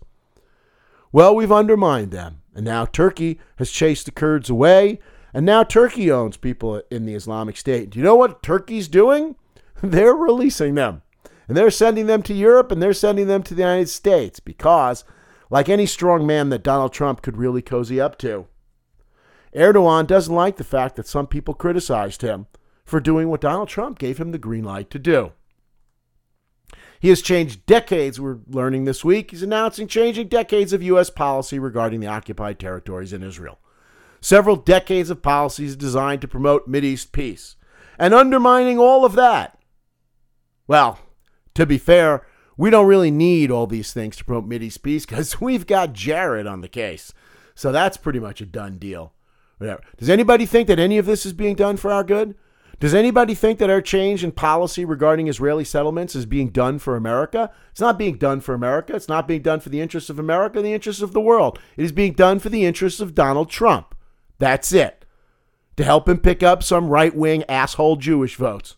[1.13, 4.99] Well, we've undermined them and now Turkey has chased the Kurds away
[5.35, 7.91] and now Turkey owns people in the Islamic State.
[7.91, 9.37] Do you know what Turkey's doing?
[9.83, 11.03] They're releasing them.
[11.47, 15.03] And they're sending them to Europe and they're sending them to the United States because,
[15.49, 18.47] like any strong man that Donald Trump could really cozy up to,
[19.57, 22.49] Erdogan doesn't like the fact that some people criticized him
[22.85, 25.33] for doing what Donald Trump gave him the green light to do.
[27.01, 29.31] He has changed decades, we're learning this week.
[29.31, 31.09] He's announcing changing decades of U.S.
[31.09, 33.59] policy regarding the occupied territories in Israel
[34.21, 37.57] several decades of policies designed to promote Mideast peace.
[37.99, 39.59] And undermining all of that,
[40.67, 41.01] well,
[41.55, 45.41] to be fair, we don't really need all these things to promote Mideast peace because
[45.41, 47.13] we've got Jared on the case.
[47.55, 49.13] So that's pretty much a done deal.
[49.59, 49.83] Whatever.
[49.97, 52.37] Does anybody think that any of this is being done for our good?
[52.81, 56.95] Does anybody think that our change in policy regarding Israeli settlements is being done for
[56.95, 57.51] America?
[57.73, 58.95] It's not being done for America.
[58.95, 61.59] It's not being done for the interests of America, the interests of the world.
[61.77, 63.97] It is being done for the interests of Donald Trump.
[64.39, 65.05] That's it.
[65.77, 68.77] To help him pick up some right wing asshole Jewish votes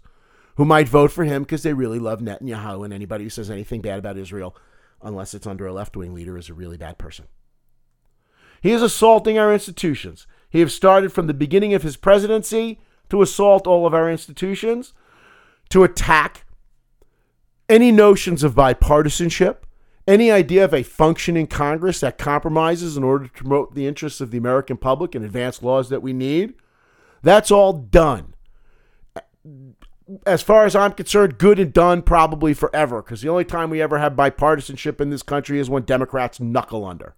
[0.56, 3.80] who might vote for him because they really love Netanyahu, and anybody who says anything
[3.80, 4.54] bad about Israel,
[5.00, 7.26] unless it's under a left wing leader, is a really bad person.
[8.60, 10.26] He is assaulting our institutions.
[10.50, 14.92] He has started from the beginning of his presidency to assault all of our institutions,
[15.70, 16.44] to attack
[17.68, 19.64] any notions of bipartisanship,
[20.06, 24.30] any idea of a functioning Congress that compromises in order to promote the interests of
[24.30, 26.54] the American public and advance laws that we need.
[27.22, 28.34] That's all done.
[30.26, 33.80] As far as I'm concerned, good and done probably forever, because the only time we
[33.80, 37.14] ever have bipartisanship in this country is when Democrats knuckle under.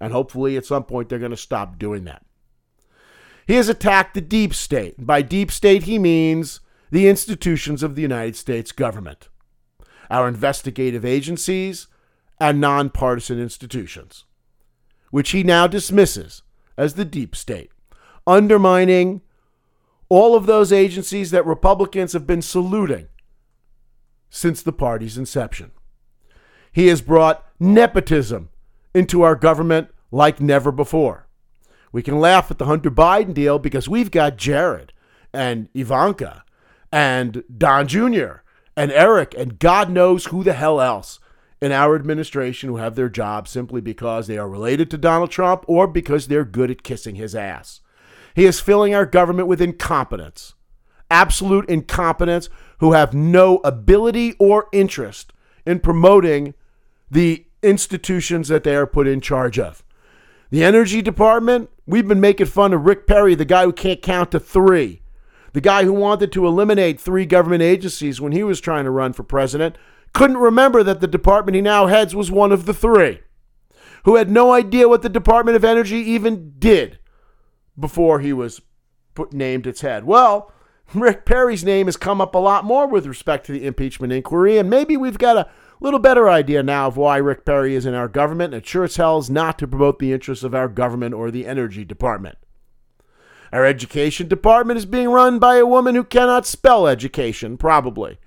[0.00, 2.24] And hopefully at some point they're going to stop doing that.
[3.46, 4.94] He has attacked the deep state.
[5.04, 6.60] By deep state, he means
[6.90, 9.28] the institutions of the United States government,
[10.10, 11.88] our investigative agencies,
[12.42, 14.24] and nonpartisan institutions,
[15.12, 16.42] which he now dismisses
[16.76, 17.70] as the deep state,
[18.26, 19.20] undermining
[20.08, 23.06] all of those agencies that Republicans have been saluting
[24.28, 25.70] since the party's inception.
[26.72, 28.48] He has brought nepotism
[28.92, 31.28] into our government like never before.
[31.92, 34.92] We can laugh at the Hunter Biden deal because we've got Jared
[35.32, 36.42] and Ivanka
[36.90, 38.40] and Don Jr.
[38.76, 41.20] and Eric and God knows who the hell else
[41.62, 45.64] in our administration who have their job simply because they are related to Donald Trump
[45.68, 47.80] or because they're good at kissing his ass.
[48.34, 50.54] He is filling our government with incompetence,
[51.08, 52.48] absolute incompetence,
[52.80, 55.32] who have no ability or interest
[55.64, 56.54] in promoting
[57.08, 59.84] the institutions that they are put in charge of.
[60.50, 64.32] The energy department, we've been making fun of Rick Perry, the guy who can't count
[64.32, 65.00] to three,
[65.52, 69.12] the guy who wanted to eliminate three government agencies when he was trying to run
[69.12, 69.76] for president,
[70.12, 73.20] couldn't remember that the department he now heads was one of the three,
[74.04, 76.98] who had no idea what the Department of Energy even did
[77.78, 78.60] before he was
[79.14, 80.04] put, named its head.
[80.04, 80.52] Well,
[80.94, 84.58] Rick Perry's name has come up a lot more with respect to the impeachment inquiry,
[84.58, 85.48] and maybe we've got a
[85.80, 88.84] little better idea now of why Rick Perry is in our government, and it sure
[88.84, 92.36] as hell is not to promote the interests of our government or the energy department.
[93.52, 98.18] Our education department is being run by a woman who cannot spell education, probably.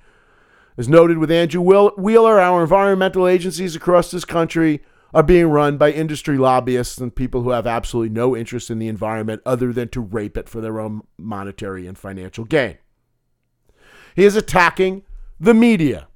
[0.78, 4.82] As noted with Andrew Wheeler, our environmental agencies across this country
[5.14, 8.90] are being run by industry lobbyists and people who have absolutely no interest in the
[8.90, 12.78] environment other than to rape it for their own monetary and financial gain.
[14.14, 15.04] He is attacking
[15.40, 16.08] the media.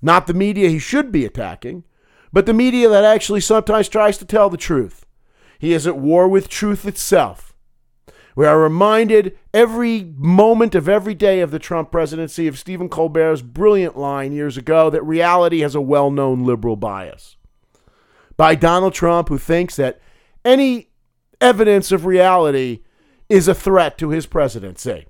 [0.00, 1.84] Not the media he should be attacking,
[2.32, 5.04] but the media that actually sometimes tries to tell the truth.
[5.58, 7.47] He is at war with truth itself.
[8.38, 13.42] We are reminded every moment of every day of the Trump presidency of Stephen Colbert's
[13.42, 17.34] brilliant line years ago that reality has a well known liberal bias.
[18.36, 20.00] By Donald Trump, who thinks that
[20.44, 20.90] any
[21.40, 22.84] evidence of reality
[23.28, 25.08] is a threat to his presidency.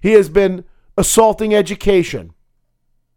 [0.00, 0.64] He has been
[0.96, 2.32] assaulting education,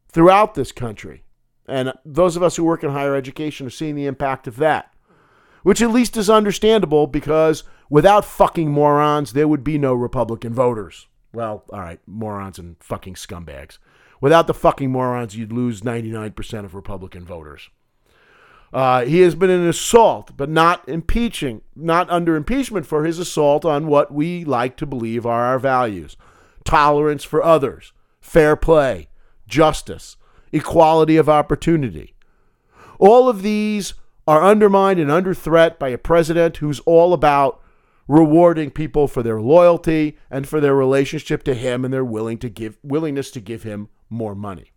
[0.09, 1.23] throughout this country.
[1.69, 4.93] And those of us who work in higher education are seeing the impact of that,
[5.63, 11.08] which at least is understandable because without fucking morons, there would be no Republican voters.
[11.34, 13.78] Well, all right, morons and fucking scumbags.
[14.22, 17.70] Without the fucking morons, you'd lose 99% of Republican voters.
[18.72, 23.66] Uh, he has been an assault, but not impeaching, not under impeachment for his assault
[23.66, 26.16] on what we like to believe are our values
[26.64, 29.08] tolerance for others, fair play,
[29.48, 30.16] justice,
[30.54, 32.14] equality of opportunity.
[33.00, 33.96] All of these
[34.28, 37.62] are undermined and under threat by a president who's all about
[38.12, 42.49] rewarding people for their loyalty and for their relationship to him and their willing to
[42.49, 44.74] give willingness to give him more money.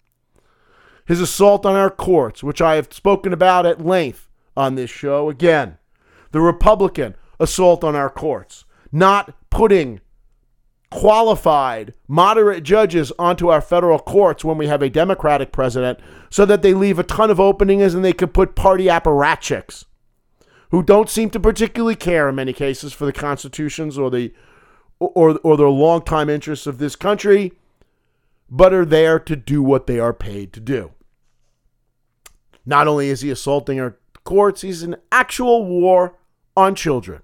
[1.05, 5.28] His assault on our courts, which I have spoken about at length on this show
[5.28, 5.78] again.
[6.30, 10.01] The Republican assault on our courts, not putting
[10.91, 15.99] qualified, moderate judges onto our federal courts when we have a Democratic president
[16.30, 19.87] so that they leave a ton of openings and they can put party apparatchiks
[20.71, 24.33] who don't seem to particularly care in many cases for the constitutions or the
[24.99, 27.53] or, or the longtime interests of this country,
[28.49, 30.93] but are there to do what they are paid to do.
[32.65, 36.17] Not only is he assaulting our courts, he's in actual war
[36.57, 37.23] on children.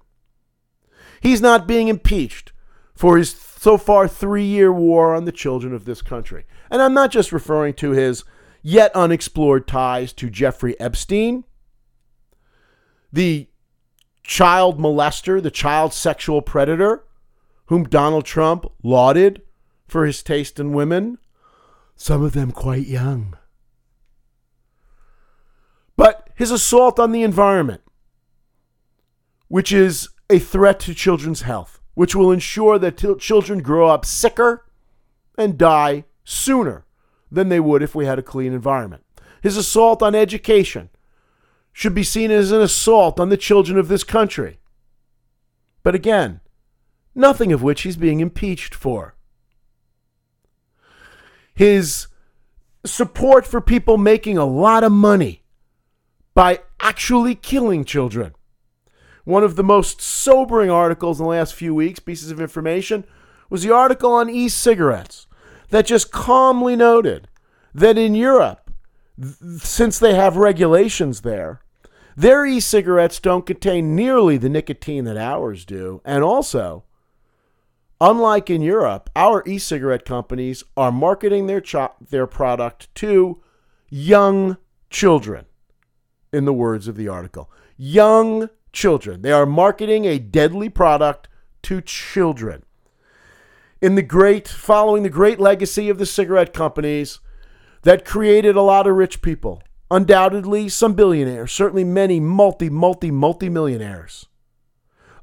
[1.21, 2.51] He's not being impeached
[2.93, 6.45] for his so far three year war on the children of this country.
[6.69, 8.23] And I'm not just referring to his,
[8.61, 11.43] yet unexplored ties to Jeffrey Epstein,
[13.11, 13.47] the
[14.23, 17.03] child molester, the child sexual predator,
[17.65, 19.41] whom Donald Trump lauded
[19.87, 21.17] for his taste in women,
[21.95, 23.37] some of them quite young.
[25.95, 27.81] But his assault on the environment,
[29.47, 34.05] which is a threat to children's health, which will ensure that t- children grow up
[34.05, 34.65] sicker
[35.37, 36.85] and die sooner
[37.31, 39.03] than they would if we had a clean environment.
[39.41, 40.89] His assault on education
[41.73, 44.59] should be seen as an assault on the children of this country.
[45.83, 46.41] But again,
[47.15, 49.15] nothing of which he's being impeached for.
[51.53, 52.07] His
[52.85, 55.43] support for people making a lot of money
[56.33, 58.33] by actually killing children.
[59.23, 63.05] One of the most sobering articles in the last few weeks, pieces of information,
[63.49, 65.27] was the article on e cigarettes
[65.69, 67.27] that just calmly noted
[67.73, 68.60] that in Europe,
[69.57, 71.61] since they have regulations there,
[72.15, 76.01] their e cigarettes don't contain nearly the nicotine that ours do.
[76.03, 76.83] And also,
[77.99, 83.41] unlike in Europe, our e cigarette companies are marketing their, cho- their product to
[83.89, 84.57] young
[84.89, 85.45] children,
[86.33, 87.49] in the words of the article.
[87.77, 89.21] Young children.
[89.21, 91.27] They are marketing a deadly product
[91.63, 92.63] to children.
[93.81, 97.19] In the great, following the great legacy of the cigarette companies
[97.83, 103.49] that created a lot of rich people, undoubtedly some billionaires, certainly many multi, multi, multi
[103.49, 104.27] millionaires,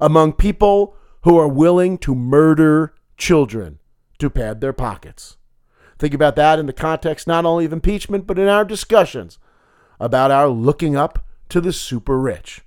[0.01, 3.79] among people who are willing to murder children
[4.19, 5.37] to pad their pockets.
[5.99, 9.39] Think about that in the context not only of impeachment, but in our discussions
[9.99, 12.63] about our looking up to the super rich.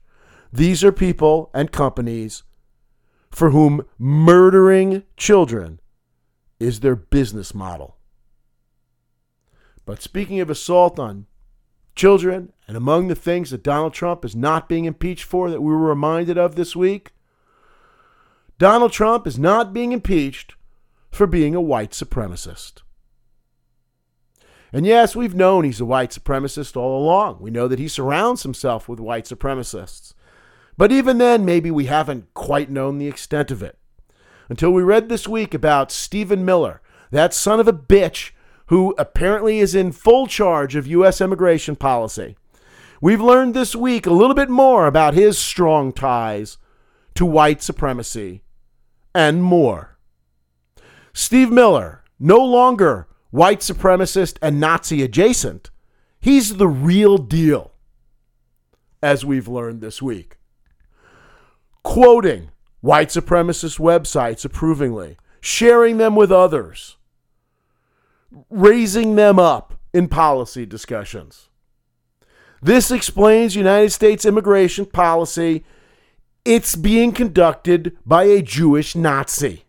[0.51, 2.43] These are people and companies
[3.29, 5.79] for whom murdering children
[6.59, 7.97] is their business model.
[9.86, 11.25] But speaking of assault on
[11.95, 15.71] children, and among the things that Donald Trump is not being impeached for that we
[15.71, 17.11] were reminded of this week,
[18.57, 20.55] Donald Trump is not being impeached
[21.11, 22.82] for being a white supremacist.
[24.73, 27.39] And yes, we've known he's a white supremacist all along.
[27.41, 30.13] We know that he surrounds himself with white supremacists.
[30.77, 33.77] But even then, maybe we haven't quite known the extent of it.
[34.47, 38.32] Until we read this week about Stephen Miller, that son of a bitch
[38.72, 41.19] who apparently is in full charge of U.S.
[41.19, 42.38] immigration policy.
[43.01, 46.57] We've learned this week a little bit more about his strong ties
[47.15, 48.43] to white supremacy
[49.13, 49.97] and more.
[51.11, 55.69] Steve Miller, no longer white supremacist and Nazi adjacent,
[56.22, 57.74] he's the real deal,
[59.03, 60.38] as we've learned this week
[61.84, 66.95] quoting white supremacist websites approvingly, sharing them with others,
[68.49, 71.49] raising them up in policy discussions.
[72.61, 75.63] This explains United States immigration policy.
[76.45, 79.65] It's being conducted by a Jewish Nazi.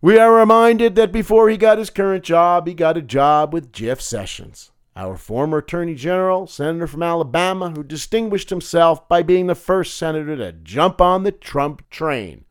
[0.00, 3.72] We are reminded that before he got his current job, he got a job with
[3.72, 9.54] Jeff Sessions our former Attorney General, Senator from Alabama, who distinguished himself by being the
[9.54, 12.44] first senator to jump on the Trump train.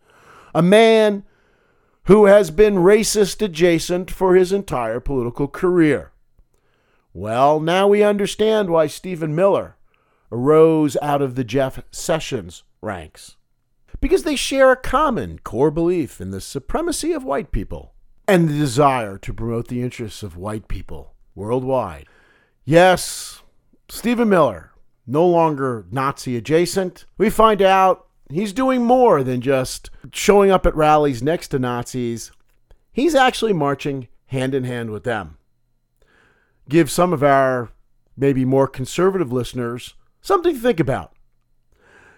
[0.54, 1.24] A man
[2.06, 6.12] who has been racist adjacent for his entire political career.
[7.14, 9.78] Well, now we understand why Stephen Miller
[10.32, 13.38] arose out of the Jeff Sessions ranks.
[14.02, 17.94] Because they share a common core belief in the supremacy of white people
[18.28, 22.08] and the desire to promote the interests of white people worldwide.
[22.66, 23.42] Yes,
[23.90, 24.72] Stephen Miller,
[25.06, 27.06] no longer Nazi adjacent.
[27.18, 32.32] We find out he's doing more than just showing up at rallies next to Nazis.
[32.92, 35.38] He's actually marching hand in hand with them.
[36.70, 37.70] Give some of our
[38.16, 41.14] maybe more conservative listeners something to think about.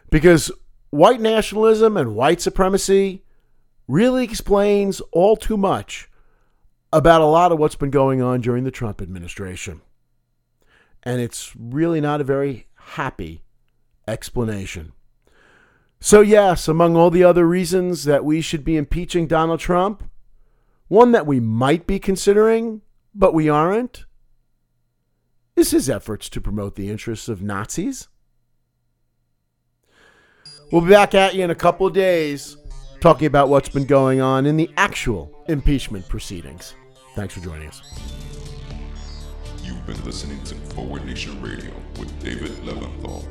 [0.10, 0.52] Because
[0.90, 3.24] white nationalism and white supremacy
[3.88, 6.10] really explains all too much
[6.94, 9.82] about a lot of what's been going on during the Trump administration
[11.06, 13.44] and it's really not a very happy
[14.08, 14.92] explanation.
[16.00, 20.04] So, yes, among all the other reasons that we should be impeaching Donald Trump,
[20.88, 22.82] one that we might be considering,
[23.14, 24.06] but we aren't,
[25.56, 28.08] is his efforts to promote the interests of Nazis.
[30.72, 32.58] We'll be back at you in a couple of days
[33.00, 36.74] talking about what's been going on in the actual impeachment proceedings.
[37.16, 37.82] Thanks for joining us.
[39.64, 43.26] You've been listening to Forward Nation Radio with David Leventhal.